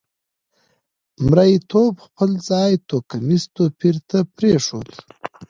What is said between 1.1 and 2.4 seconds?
مریتوب خپل